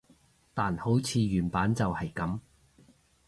[0.55, 2.39] 但好似原版就係噉